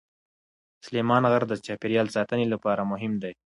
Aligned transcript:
سلیمان 0.85 1.23
غر 1.31 1.43
د 1.47 1.53
چاپیریال 1.65 2.07
ساتنې 2.15 2.45
لپاره 2.53 2.89
مهم 2.91 3.13
دی. 3.23 3.33